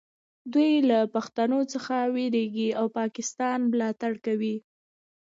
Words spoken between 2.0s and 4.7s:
ویریږي او پاکستان ملاتړ کوي